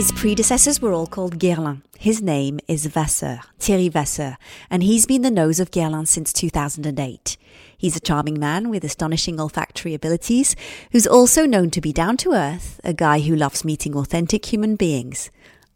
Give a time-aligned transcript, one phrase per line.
[0.00, 1.82] His predecessors were all called Guerlain.
[1.98, 4.38] His name is Wasser, Thierry Wasser,
[4.70, 7.36] and he's been the nose of Guerlain since 2008.
[7.76, 10.56] He's a charming man with astonishing olfactory abilities,
[10.92, 14.74] who's also known to be down to earth, a guy who loves meeting authentic human
[14.74, 15.30] beings.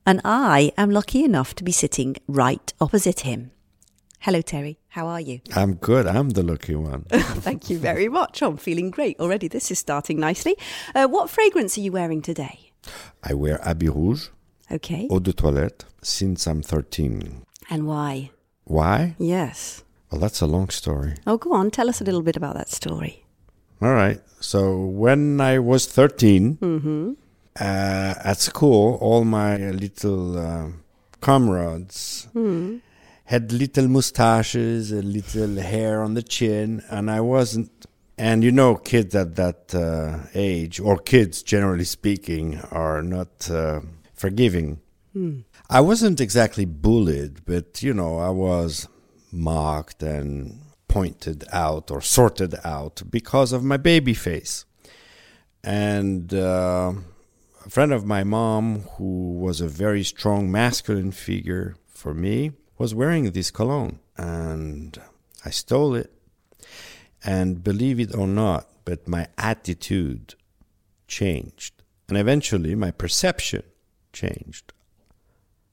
[0.07, 3.51] And I am lucky enough to be sitting right opposite him.
[4.21, 4.79] Hello, Terry.
[4.89, 5.43] How are you?
[5.55, 6.07] I'm good.
[6.07, 7.03] I'm the lucky one.
[7.11, 8.41] Thank you very much.
[8.41, 9.49] I'm feeling great already.
[9.49, 10.57] This is starting nicely.
[10.95, 12.71] Uh, what fragrance are you wearing today?
[13.23, 14.29] I wear Habit Rouge,
[14.71, 15.09] Okay.
[15.11, 17.43] eau de toilette, since I'm 13.
[17.71, 18.31] And why?
[18.65, 19.15] Why?
[19.19, 19.83] Yes.
[20.11, 21.15] Well, that's a long story.
[21.27, 21.71] Oh, go on.
[21.71, 23.25] Tell us a little bit about that story.
[23.83, 24.21] All right.
[24.41, 27.13] So when I was 13, Mm-hmm.
[27.61, 30.69] uh, at school, all my little uh,
[31.21, 32.77] comrades Hmm.
[33.25, 37.71] had little mustaches, a little hair on the chin, and I wasn't.
[38.17, 43.81] And you know, kids at that uh, age, or kids generally speaking, are not uh,
[44.15, 44.81] forgiving.
[45.71, 48.89] I wasn't exactly bullied, but you know, I was
[49.33, 54.65] mocked and pointed out or sorted out because of my baby face.
[55.65, 56.93] And uh,
[57.67, 62.95] a friend of my mom, who was a very strong masculine figure for me, was
[62.95, 63.99] wearing this cologne.
[64.17, 65.01] And
[65.45, 66.13] I stole it.
[67.25, 70.35] And believe it or not, but my attitude
[71.09, 71.73] changed.
[72.09, 73.63] And eventually my perception
[74.13, 74.73] changed.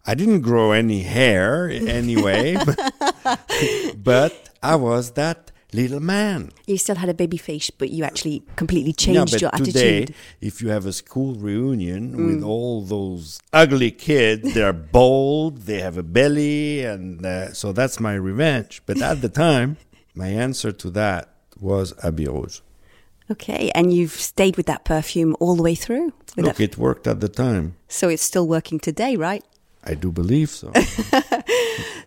[0.06, 2.56] I didn't grow any hair anyway,
[3.96, 6.52] but I was that little man.
[6.68, 9.98] You still had a baby face, but you actually completely Yeah, changed but your today,
[10.04, 10.16] attitude.
[10.42, 15.98] if you have a school reunion with all those ugly kids, they're bold, they have
[15.98, 18.82] a belly, and uh, so that's my revenge.
[18.86, 19.78] But at the time,
[20.16, 21.31] my answer to that
[21.62, 22.60] was Habit Rouge.
[23.30, 26.12] Okay, and you've stayed with that perfume all the way through.
[26.36, 27.76] Look, it worked at the time.
[27.88, 29.44] so it's still working today, right?
[29.84, 30.72] I do believe so.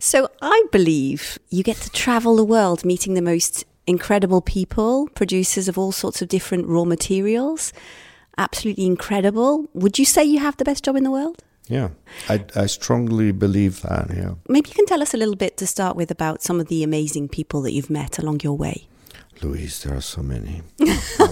[0.05, 5.67] So I believe you get to travel the world meeting the most incredible people, producers
[5.67, 7.73] of all sorts of different raw materials.
[8.37, 9.67] Absolutely incredible.
[9.73, 11.43] Would you say you have the best job in the world?
[11.67, 11.89] yeah,
[12.29, 14.11] I, I strongly believe that.
[14.15, 14.35] Yeah.
[14.47, 16.83] Maybe you can tell us a little bit to start with about some of the
[16.83, 18.87] amazing people that you've met along your way.
[19.45, 20.63] Louise, there are so many.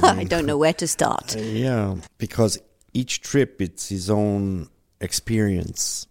[0.02, 1.34] I don't know where to start.
[1.34, 2.58] Uh, yeah, because
[2.92, 4.68] each trip it's his own
[5.00, 6.06] experience,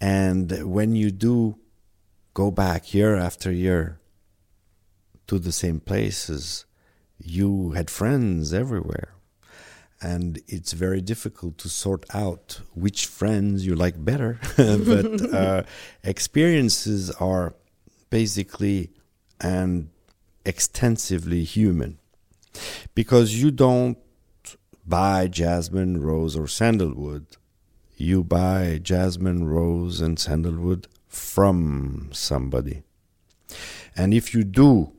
[0.00, 1.58] and when you do
[2.34, 4.00] go back year after year
[5.26, 6.66] to the same places,
[7.18, 9.14] you had friends everywhere,
[10.00, 14.38] and it's very difficult to sort out which friends you like better.
[14.56, 15.62] but uh,
[16.04, 17.54] experiences are
[18.08, 18.90] basically
[19.40, 19.90] and
[20.44, 21.98] extensively human
[22.94, 23.98] because you don't
[24.86, 27.26] buy jasmine, rose, or sandalwood.
[27.96, 32.82] You buy jasmine, rose, and sandalwood from somebody.
[33.96, 34.92] And if you do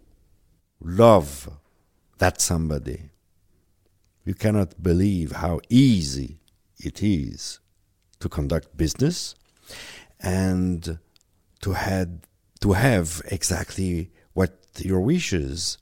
[0.82, 1.50] love
[2.18, 3.10] that somebody,
[4.24, 6.40] you cannot believe how easy
[6.80, 7.60] it is
[8.20, 9.36] to conduct business
[10.20, 11.00] and
[11.62, 12.22] to had
[12.62, 14.12] to have exactly
[14.84, 15.78] your wishes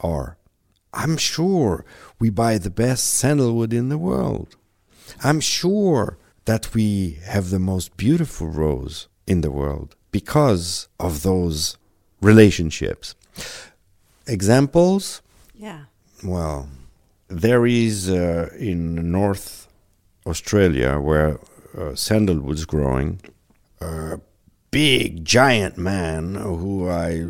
[0.00, 0.36] are.
[0.92, 1.84] I'm sure
[2.18, 4.56] we buy the best sandalwood in the world.
[5.22, 11.76] I'm sure that we have the most beautiful rose in the world because of those
[12.20, 13.14] relationships.
[14.26, 15.22] Examples?
[15.54, 15.84] Yeah.
[16.24, 16.68] Well,
[17.28, 19.68] there is uh, in North
[20.26, 21.38] Australia where
[21.76, 23.20] uh, sandalwood's growing
[23.80, 24.18] a
[24.70, 27.28] big giant man who I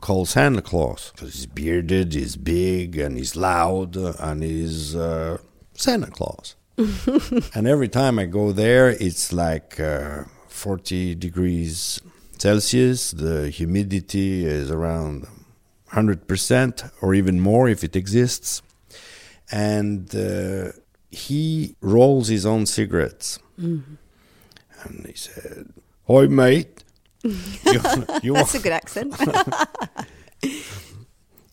[0.00, 5.38] call Santa Claus because he's bearded, he's big, and he's loud, and he's uh,
[5.74, 6.56] Santa Claus.
[6.76, 12.00] and every time I go there, it's like uh, 40 degrees
[12.38, 13.10] Celsius.
[13.10, 15.26] The humidity is around
[15.92, 18.62] 100% or even more if it exists.
[19.52, 20.72] And uh,
[21.10, 23.38] he rolls his own cigarettes.
[24.82, 25.72] And he said,
[26.06, 26.84] Hi, mate.
[27.24, 27.32] you,
[28.22, 29.14] you, That's want, a good accent.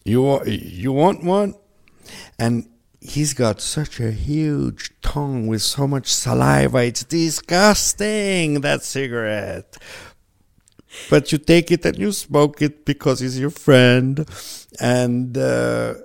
[0.05, 1.55] you, you want one?
[2.39, 2.69] And
[3.01, 6.79] he's got such a huge tongue with so much saliva.
[6.79, 9.77] It's disgusting, that cigarette.
[11.09, 14.27] But you take it and you smoke it because he's your friend.
[14.79, 15.95] And uh,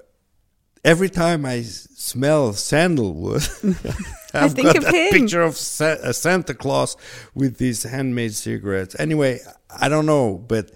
[0.84, 3.42] every time I smell sandalwood,
[4.34, 5.10] I've think got of a him.
[5.12, 6.96] picture of Sa- uh, Santa Claus
[7.34, 8.96] with these handmade cigarettes.
[8.98, 9.40] Anyway,
[9.80, 10.70] I don't know, but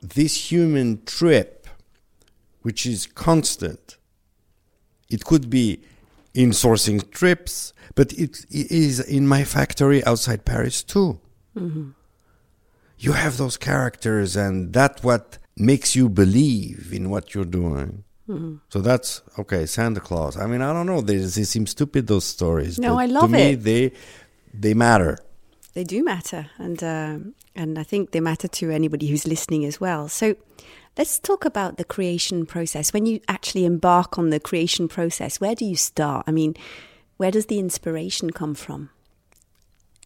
[0.00, 1.66] this human trip,
[2.62, 3.96] which is constant,
[5.08, 5.82] it could be
[6.34, 11.18] in sourcing trips, but it, it is in my factory outside Paris too.
[12.98, 18.04] You have those characters, and that's what makes you believe in what you're doing.
[18.68, 19.66] So that's okay.
[19.66, 20.36] Santa Claus.
[20.36, 21.00] I mean, I don't know.
[21.00, 22.78] They, they seem stupid those stories.
[22.78, 23.62] No, but I love to me, it.
[23.62, 23.92] They
[24.52, 25.18] they matter.
[25.74, 29.80] They do matter, and um, and I think they matter to anybody who's listening as
[29.80, 30.08] well.
[30.08, 30.36] So,
[30.98, 32.92] let's talk about the creation process.
[32.92, 36.24] When you actually embark on the creation process, where do you start?
[36.26, 36.54] I mean,
[37.16, 38.90] where does the inspiration come from?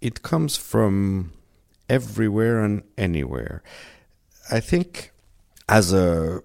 [0.00, 1.32] it comes from
[1.88, 3.62] everywhere and anywhere.
[4.50, 5.12] I think
[5.68, 6.42] as a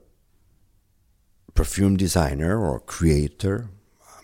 [1.62, 3.70] perfume designer or creator,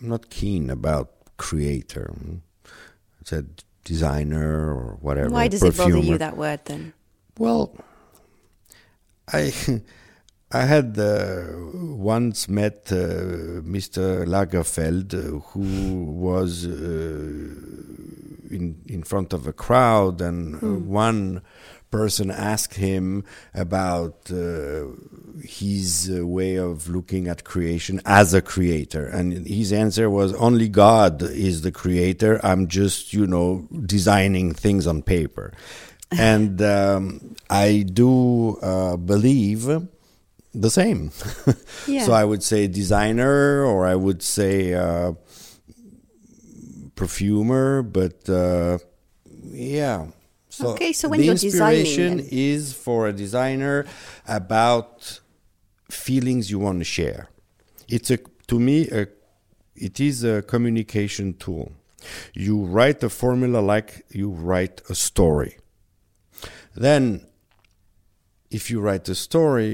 [0.02, 1.08] I'm not keen about
[1.38, 2.12] creator.
[2.66, 5.30] I said designer or whatever.
[5.30, 6.94] Why does it bother you that word then?
[7.38, 7.64] Well,
[9.32, 9.44] I
[10.62, 11.14] I had uh,
[12.16, 14.04] once met uh, Mr.
[14.34, 15.68] Lagerfeld, uh, who
[16.28, 16.72] was uh,
[18.56, 20.68] in in front of a crowd, and uh,
[21.04, 21.44] one
[21.92, 23.24] person asked him
[23.54, 24.86] about uh,
[25.44, 30.70] his uh, way of looking at creation as a creator, and his answer was, "Only
[30.70, 32.40] God is the creator.
[32.44, 35.54] I'm just, you know, designing things on paper."
[36.12, 39.68] and um, I do uh, believe
[40.54, 41.12] the same.
[41.88, 42.04] Yeah.
[42.04, 45.14] So I would say designer, or I would say uh,
[46.96, 48.80] perfumer, but uh,
[49.52, 50.08] yeah.
[50.58, 53.78] So Okay, so when the you're designing inspiration then- is for a designer
[54.28, 55.20] about
[56.06, 57.24] feelings you want to share.
[57.96, 58.18] It's a
[58.50, 59.02] to me a
[59.88, 61.68] it is a communication tool.
[62.34, 63.90] You write a formula like
[64.20, 65.54] you write a story.
[66.86, 67.04] Then,
[68.58, 69.72] if you write a story,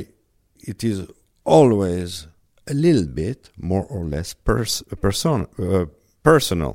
[0.71, 0.97] it is
[1.45, 2.27] always
[2.67, 5.85] a little bit more or less pers- person- uh,
[6.29, 6.73] personal.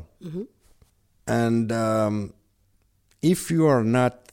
[1.27, 2.33] And um,
[3.23, 4.33] if you are not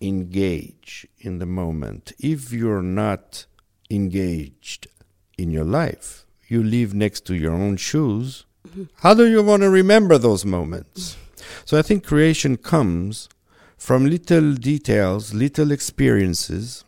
[0.00, 3.46] engaged in the moment, if you're not
[3.90, 4.86] engaged
[5.36, 8.44] in your life, you live next to your own shoes.
[9.02, 11.16] How do you want to remember those moments?
[11.64, 13.28] So I think creation comes
[13.76, 16.84] from little details, little experiences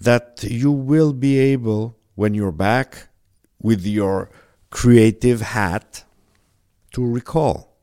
[0.00, 3.08] that you will be able, when you're back
[3.60, 4.30] with your
[4.70, 6.04] creative hat,
[6.92, 7.73] to recall.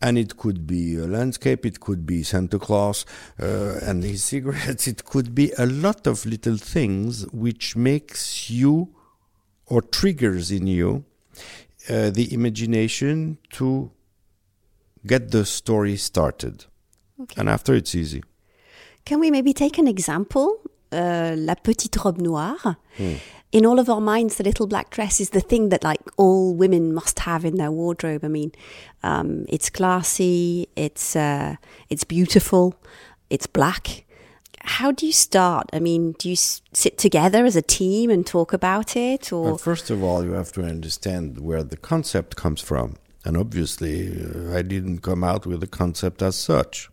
[0.00, 3.04] And it could be a landscape, it could be Santa Claus
[3.40, 8.94] uh, and his cigarettes, it could be a lot of little things which makes you
[9.66, 11.04] or triggers in you
[11.88, 13.90] uh, the imagination to
[15.06, 16.66] get the story started.
[17.20, 17.40] Okay.
[17.40, 18.22] And after it's easy.
[19.04, 20.60] Can we maybe take an example?
[20.92, 22.76] Uh, La petite robe noire.
[23.50, 26.54] In all of our minds, the little black dress is the thing that like all
[26.54, 28.24] women must have in their wardrobe.
[28.24, 28.52] I mean,
[29.02, 31.56] um, it's classy, it's uh,
[31.88, 32.74] it's beautiful,
[33.30, 34.04] it's black.
[34.62, 35.70] How do you start?
[35.72, 39.44] I mean, do you s- sit together as a team and talk about it, or
[39.44, 42.96] Well, first of all, you have to understand where the concept comes from.
[43.24, 46.90] And obviously, uh, I didn't come out with the concept as such.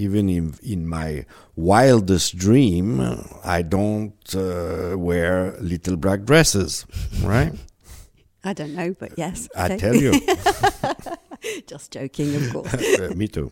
[0.00, 3.00] Even in, in my wildest dream,
[3.44, 6.86] I don't uh, wear little black dresses,
[7.22, 7.52] right?
[8.44, 9.76] I don't know, but yes, I okay.
[9.76, 10.12] tell you.
[11.66, 12.74] Just joking, of course.
[12.98, 13.50] Uh, me too.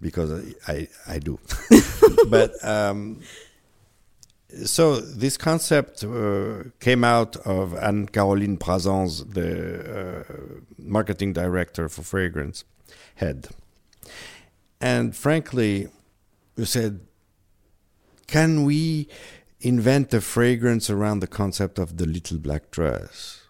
[0.00, 0.32] because
[0.66, 1.38] I, I, I do.
[2.28, 3.20] but um,
[4.64, 10.34] so this concept uh, came out of Anne Caroline Prazans, the uh,
[10.78, 12.64] marketing director for fragrance
[13.16, 13.48] head.
[14.80, 15.88] And frankly,
[16.56, 17.00] we said,
[18.26, 19.08] can we
[19.60, 23.42] invent a fragrance around the concept of the little black dress?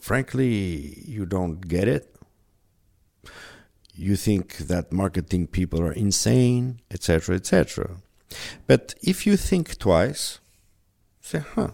[0.00, 2.12] Frankly, you don't get it
[3.94, 7.96] you think that marketing people are insane, etc., etc.
[8.66, 10.40] But if you think twice,
[11.20, 11.72] say, huh.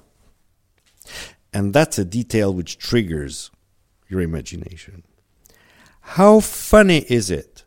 [1.52, 3.50] And that's a detail which triggers
[4.08, 5.04] your imagination.
[6.00, 7.64] How funny is it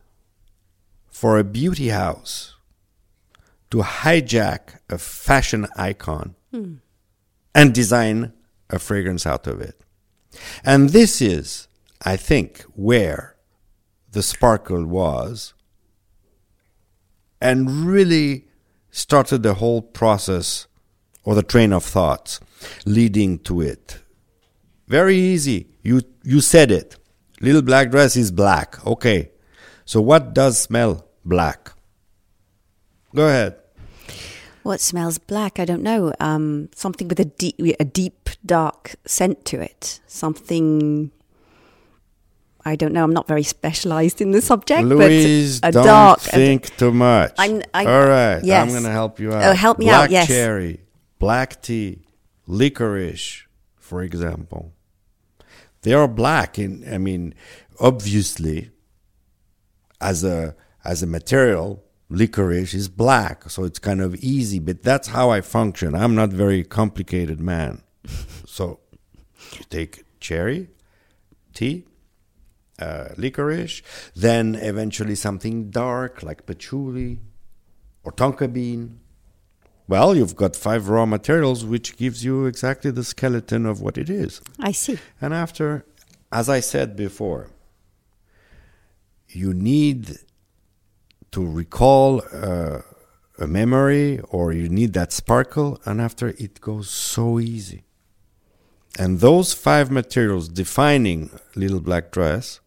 [1.12, 2.56] for a beauty house
[3.70, 6.34] to hijack a fashion icon
[7.54, 8.32] and design
[8.68, 9.80] a fragrance out of it?
[10.64, 11.68] And this is,
[12.04, 13.36] I think, where
[14.10, 15.54] the sparkle was
[17.40, 18.48] and really
[18.90, 20.66] started the whole process
[21.24, 22.40] or the train of thoughts
[22.84, 24.00] leading to it.
[24.86, 25.68] Very easy.
[25.82, 26.96] You you said it.
[27.40, 28.84] Little black dress is black.
[28.86, 29.31] Okay.
[29.84, 31.72] So what does smell black?
[33.14, 33.56] Go ahead.
[34.62, 35.58] What smells black?
[35.58, 36.12] I don't know.
[36.20, 40.00] Um, something with a deep, a deep, dark scent to it.
[40.06, 41.10] Something.
[42.64, 43.02] I don't know.
[43.02, 46.20] I'm not very specialized in the subject, Louise, but a don't dark.
[46.20, 47.34] think too much.
[47.36, 48.62] I'm- I- All right, yes.
[48.62, 49.42] I'm going to help you out.
[49.42, 50.28] Oh, help me black out, yes.
[50.28, 50.80] cherry,
[51.18, 52.02] black tea,
[52.46, 53.42] licorice,
[53.78, 54.72] for example.
[55.82, 56.56] They are black.
[56.60, 57.34] In I mean,
[57.80, 58.70] obviously,
[60.02, 60.54] as a
[60.84, 64.58] as a material, licorice is black, so it's kind of easy.
[64.58, 65.94] But that's how I function.
[65.94, 67.82] I'm not very complicated man.
[68.46, 68.80] so,
[69.54, 70.68] you take cherry,
[71.54, 71.86] tea,
[72.80, 73.82] uh, licorice,
[74.14, 77.20] then eventually something dark like patchouli
[78.02, 78.98] or tonka bean.
[79.86, 84.08] Well, you've got five raw materials, which gives you exactly the skeleton of what it
[84.08, 84.40] is.
[84.58, 84.98] I see.
[85.20, 85.84] And after,
[86.32, 87.50] as I said before,
[89.34, 90.18] you need
[91.30, 92.80] to recall uh,
[93.38, 97.84] a memory or you need that sparkle, and after it goes so easy.
[98.98, 102.60] And those five materials defining Little Black Dress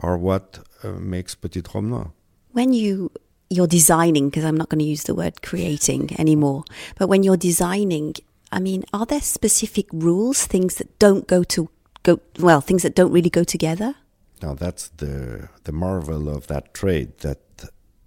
[0.00, 2.12] are what uh, makes Petit Noir.
[2.52, 3.12] When you
[3.50, 6.62] you're designing, because I'm not going to use the word creating anymore,
[6.96, 8.14] but when you're designing,
[8.52, 11.68] I mean, are there specific rules, things that don't go to
[12.04, 13.96] go well, things that don't really go together?
[14.42, 17.40] Now that's the the marvel of that trade that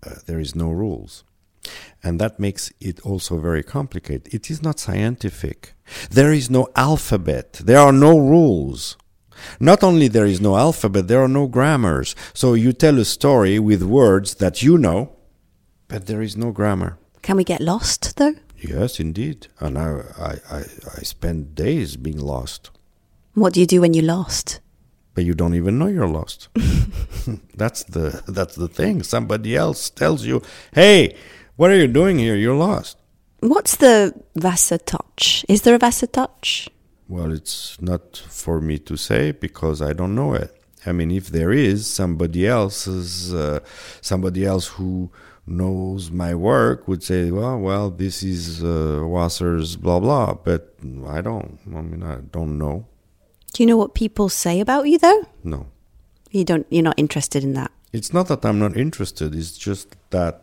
[0.06, 1.24] uh, there is no rules.
[2.04, 4.34] And that makes it also very complicated.
[4.34, 5.74] It is not scientific.
[6.10, 7.54] There is no alphabet.
[7.64, 8.98] There are no rules.
[9.60, 12.16] Not only there is no alphabet, there are no grammars.
[12.34, 15.16] So you tell a story with words that you know,
[15.88, 16.98] but there is no grammar.
[17.22, 18.36] Can we get lost though?
[18.58, 19.48] Yes, indeed.
[19.60, 20.64] And I, I, I,
[20.98, 22.72] I spend days being lost.
[23.34, 24.60] What do you do when you're lost?
[25.14, 26.50] But you don't even know you're lost.
[27.56, 29.04] that's the that's the thing.
[29.04, 30.42] Somebody else tells you,
[30.74, 31.16] "Hey,
[31.56, 32.36] what are you doing here?
[32.36, 32.98] You're lost."
[33.40, 35.46] What's the Wasser touch?
[35.50, 36.70] Is there a Wasser touch?
[37.10, 40.56] Well, it's not for me to say because I don't know it.
[40.86, 43.60] I mean, if there is somebody else's uh,
[44.02, 45.12] somebody else who
[45.46, 50.74] knows my work would say, "Well, well, this is uh, Wasser's blah blah," but
[51.08, 51.60] I don't.
[51.68, 52.88] I mean, I don't know.
[53.54, 55.28] Do you know what people say about you though?
[55.44, 55.68] No.
[56.32, 57.72] You don't you're not interested in that.
[57.92, 59.36] It's not that I'm not interested.
[59.36, 60.42] It's just that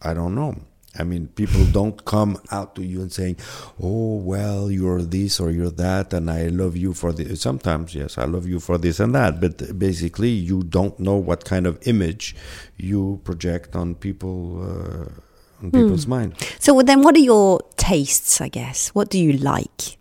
[0.00, 0.56] I don't know.
[0.96, 3.36] I mean, people don't come out to you and saying,
[3.82, 7.40] "Oh, well, you're this or you're that," and I love you for this.
[7.40, 11.44] Sometimes, yes, I love you for this and that, but basically, you don't know what
[11.44, 12.36] kind of image
[12.76, 16.34] you project on people uh, on people's mind.
[16.60, 18.88] So then what are your tastes, I guess?
[18.90, 19.98] What do you like?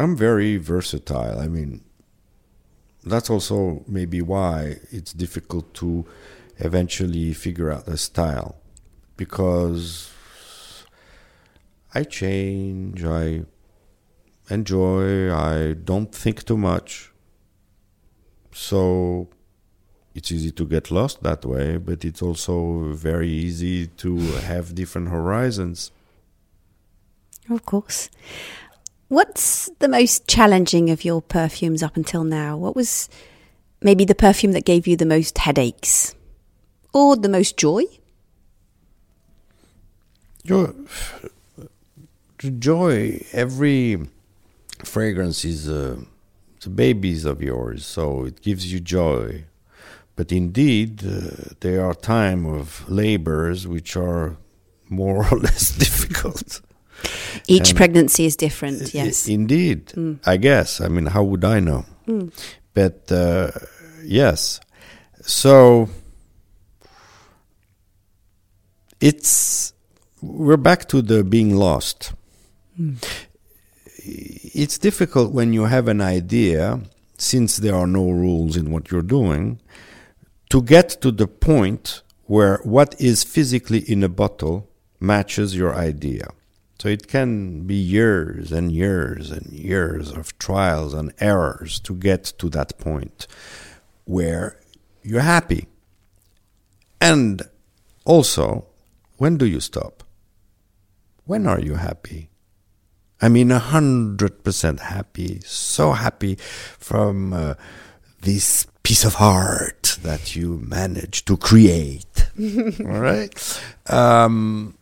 [0.00, 1.38] I'm very versatile.
[1.38, 1.84] I mean,
[3.04, 6.06] that's also maybe why it's difficult to
[6.56, 8.56] eventually figure out a style
[9.18, 10.10] because
[11.94, 13.42] I change, I
[14.48, 17.12] enjoy, I don't think too much.
[18.54, 19.28] So
[20.14, 24.16] it's easy to get lost that way, but it's also very easy to
[24.48, 25.90] have different horizons.
[27.50, 28.08] Of course.
[29.10, 32.56] What's the most challenging of your perfumes up until now?
[32.56, 33.08] What was
[33.82, 36.14] maybe the perfume that gave you the most headaches?
[36.94, 37.82] Or the most joy?
[40.44, 40.70] Joy,
[42.60, 43.26] joy.
[43.32, 43.98] Every
[44.84, 49.44] fragrance is it's a babies of yours, so it gives you joy.
[50.14, 54.36] But indeed, uh, there are time of labors which are
[54.88, 56.60] more or less difficult.
[57.46, 59.28] Each Um, pregnancy is different, yes.
[59.28, 59.92] Indeed,
[60.24, 60.80] I guess.
[60.80, 61.84] I mean, how would I know?
[62.74, 63.50] But uh,
[64.04, 64.60] yes,
[65.22, 65.88] so
[69.00, 69.72] it's
[70.22, 72.12] we're back to the being lost.
[74.02, 76.80] It's difficult when you have an idea,
[77.18, 79.60] since there are no rules in what you're doing,
[80.50, 84.68] to get to the point where what is physically in a bottle
[85.00, 86.28] matches your idea.
[86.80, 92.24] So it can be years and years and years of trials and errors to get
[92.38, 93.26] to that point
[94.06, 94.58] where
[95.02, 95.68] you're happy.
[96.98, 97.42] And
[98.06, 98.64] also,
[99.18, 100.04] when do you stop?
[101.26, 102.30] When are you happy?
[103.20, 106.36] I mean, a hundred percent happy, so happy
[106.78, 107.54] from uh,
[108.22, 112.30] this piece of art that you managed to create.
[112.80, 113.62] All right.
[113.86, 114.78] Um,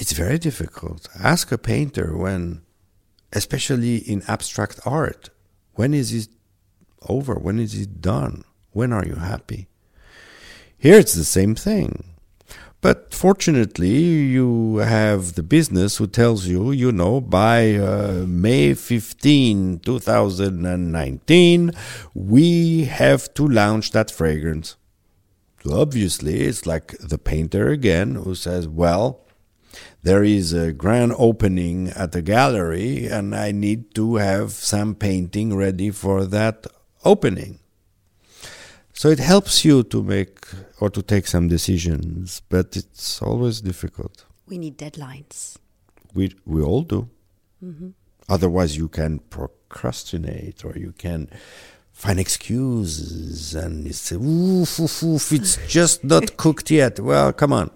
[0.00, 1.08] it's very difficult.
[1.22, 2.62] Ask a painter when,
[3.34, 5.28] especially in abstract art,
[5.74, 6.28] when is it
[7.06, 7.34] over?
[7.34, 8.44] When is it done?
[8.72, 9.68] When are you happy?
[10.78, 12.04] Here it's the same thing.
[12.80, 19.80] But fortunately, you have the business who tells you, you know, by uh, May 15,
[19.80, 21.72] 2019,
[22.14, 24.76] we have to launch that fragrance.
[25.62, 29.20] So obviously, it's like the painter again who says, well,
[30.02, 35.54] there is a grand opening at the gallery and I need to have some painting
[35.54, 36.66] ready for that
[37.04, 37.58] opening.
[38.92, 40.38] So it helps you to make
[40.80, 44.24] or to take some decisions, but it's always difficult.
[44.46, 45.56] We need deadlines.
[46.14, 47.08] We we all do.
[47.64, 47.90] Mm-hmm.
[48.28, 51.28] Otherwise, you can procrastinate or you can
[51.92, 57.52] find excuses and you say, "Oof, oof, oof, it's just not cooked yet." Well, come
[57.52, 57.70] on.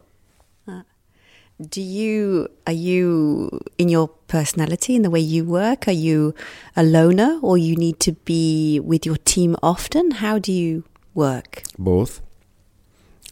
[1.61, 5.87] Do you are you in your personality in the way you work?
[5.87, 6.35] Are you
[6.77, 10.11] a loner, or you need to be with your team often?
[10.13, 10.83] How do you
[11.15, 11.63] work?
[11.79, 12.21] Both.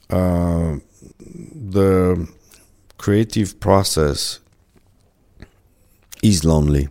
[0.09, 0.77] Uh,
[1.19, 2.29] the
[2.97, 4.39] creative process
[6.23, 6.89] is lonely.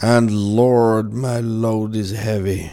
[0.00, 2.72] And Lord, my load is heavy.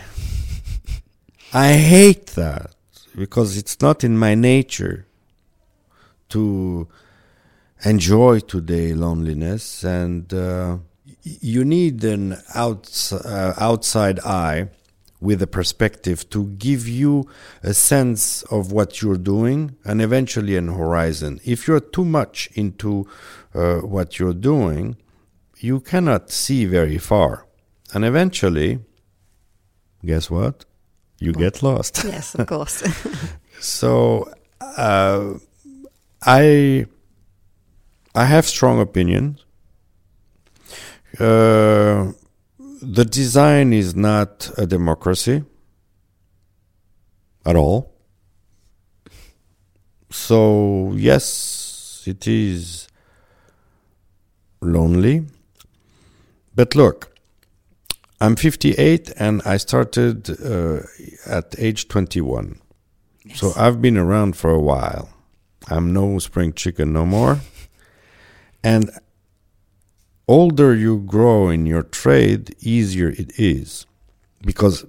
[1.53, 2.73] I hate that
[3.15, 5.06] because it's not in my nature
[6.29, 6.87] to
[7.85, 10.77] enjoy today loneliness and uh,
[11.23, 14.69] you need an outs- uh, outside eye
[15.19, 17.27] with a perspective to give you
[17.63, 21.39] a sense of what you're doing and eventually an horizon.
[21.43, 23.07] If you're too much into
[23.55, 24.97] uh, what you're doing
[25.59, 27.45] you cannot see very far.
[27.93, 28.79] And eventually
[30.05, 30.65] guess what?
[31.19, 32.03] You get lost.
[32.03, 32.83] Yes of course.
[33.59, 34.31] So
[34.61, 35.33] uh,
[36.27, 36.85] I
[38.13, 39.45] I have strong opinions.
[41.17, 42.11] Uh,
[42.81, 45.43] the design is not a democracy
[47.45, 47.93] at all.
[50.09, 52.89] So yes, it is
[54.61, 55.25] lonely.
[56.53, 57.15] But look,
[58.19, 60.81] I'm 58 and I started uh,
[61.25, 62.59] at age 21.
[63.23, 63.39] Yes.
[63.39, 65.09] So I've been around for a while.
[65.67, 67.39] I'm no spring chicken no more.
[68.63, 68.89] And
[70.27, 73.85] older you grow in your trade, easier it is.
[74.41, 74.85] Because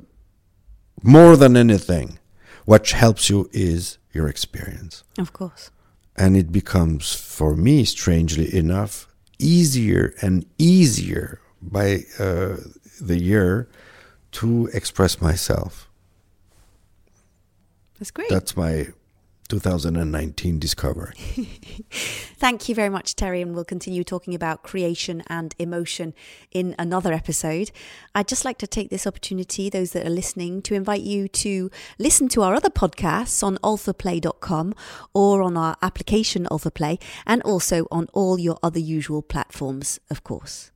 [1.02, 2.18] more than anything,
[2.64, 5.04] what helps you is your experience.
[5.18, 5.70] Of course.
[6.16, 12.56] And it becomes, for me, strangely enough, easier and easier by uh,
[13.00, 13.68] the year
[14.32, 15.88] to express myself.
[17.98, 18.28] That's great.
[18.28, 18.88] That's my
[19.48, 21.14] 2019 discovery.
[21.90, 26.14] Thank you very much, Terry, and we'll continue talking about creation and emotion
[26.52, 27.70] in another episode.
[28.14, 31.70] I'd just like to take this opportunity, those that are listening, to invite you to
[31.98, 34.74] listen to our other podcasts on olfaplay.com
[35.14, 40.70] or on our application Olfaplay and also on all your other usual platforms, of course.